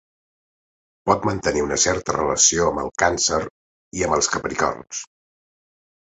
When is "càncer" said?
3.03-3.37